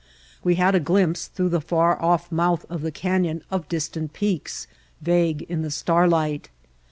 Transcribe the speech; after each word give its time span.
We 0.43 0.55
had 0.55 0.73
a 0.73 0.79
glimpse 0.79 1.27
through 1.27 1.49
the 1.49 1.61
far 1.61 2.01
off 2.01 2.31
mouth 2.31 2.65
of 2.71 2.81
the 2.81 2.91
canyon 2.91 3.43
of 3.51 3.69
distant 3.69 4.13
peaks, 4.13 4.65
vague 4.99 5.43
in 5.43 5.61
the 5.61 5.69
starlight. 5.69 6.49